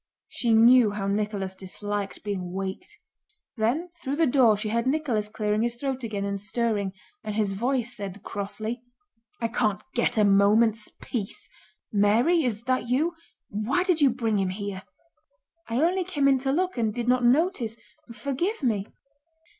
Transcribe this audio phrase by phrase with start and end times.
[0.29, 2.97] She knew how Nicholas disliked being waked.
[3.55, 6.93] Then through the door she heard Nicholas clearing his throat again and stirring,
[7.23, 8.81] and his voice said crossly:
[9.39, 11.47] "I can't get a moment's peace....
[11.91, 13.13] Mary, is that you?
[13.49, 14.81] Why did you bring him here?"
[15.67, 17.77] "I only came in to look and did not notice...
[18.11, 18.87] forgive me...."